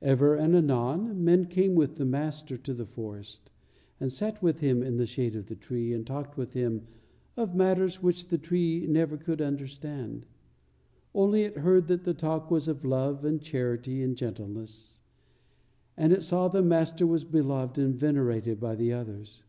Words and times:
Ever 0.00 0.34
and 0.34 0.56
anon 0.56 1.22
men 1.24 1.44
came 1.46 1.76
with 1.76 1.94
the 1.94 2.04
Master 2.04 2.56
to 2.58 2.74
the 2.74 2.84
forest, 2.84 3.48
and 4.00 4.10
sat 4.10 4.42
with 4.42 4.58
Him 4.58 4.82
in 4.82 4.96
the 4.96 5.06
shade 5.06 5.36
of 5.36 5.46
the 5.46 5.54
tree, 5.54 5.92
and 5.92 6.04
talked 6.04 6.36
with 6.36 6.54
Him 6.54 6.88
of 7.36 7.54
matters 7.54 8.02
which 8.02 8.26
the 8.26 8.38
tree 8.38 8.88
never 8.88 9.16
could 9.16 9.40
understand; 9.40 10.26
only 11.14 11.42
it 11.44 11.58
heard 11.58 11.86
that 11.86 12.02
the 12.02 12.12
talk 12.12 12.50
was 12.50 12.66
of 12.66 12.84
love 12.84 13.24
and 13.24 13.40
charity 13.40 14.02
and 14.02 14.16
gentleness, 14.16 15.00
and 15.96 16.12
it 16.12 16.24
saw 16.24 16.48
that 16.48 16.60
the 16.60 16.68
Master 16.68 17.06
was 17.06 17.22
beloved 17.22 17.78
and 17.78 17.94
venerated 17.94 18.58
by 18.58 18.74
the 18.74 18.92
others. 18.92 19.44